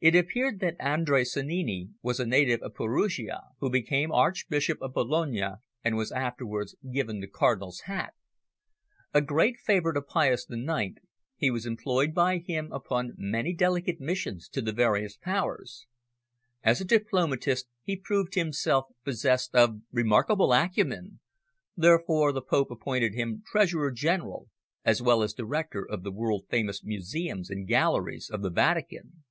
[0.00, 5.44] It appeared that Andrea Sannini was a native of Perugia, who became Archbishop of Bologna,
[5.84, 8.12] and was afterwards given the Cardinal's hat.
[9.14, 10.96] A great favourite of Pius IX,
[11.36, 15.86] he was employed by him upon many delicate missions to the various Powers.
[16.64, 21.20] As a diplomatist he proved himself possessed of remarkable acumen,
[21.76, 24.48] therefore the Pope appointed him treasurer general,
[24.84, 29.22] as well as director of the world famous museums and galleries of the Vatican.